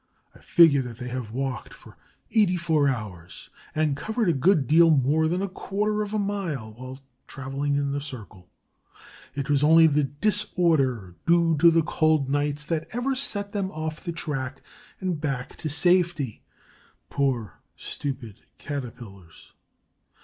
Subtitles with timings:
[0.33, 1.95] I figure that they have walked for
[2.31, 6.73] eighty four hours, and covered a good deal more than a quarter of a mile
[6.73, 8.49] while traveling in the circle.
[9.35, 14.03] It was only the disorder due to the cold nights that ever set them off
[14.03, 14.63] the track
[14.99, 16.41] and back to safety.
[17.11, 19.53] Poor, stupid Caterpillars!